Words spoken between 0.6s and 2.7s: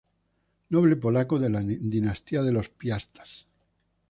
Noble polaco de la dinastía de los